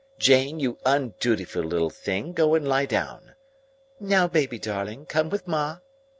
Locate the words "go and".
2.33-2.67